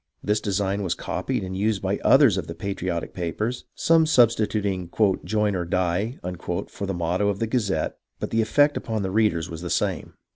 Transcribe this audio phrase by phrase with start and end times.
[0.23, 4.89] This design was copied and used by others of the patriotic papers, some substituting
[5.23, 6.17] "Join or Die"
[6.67, 10.15] for the motto of the Gazette, but the effect upon the readers was the same.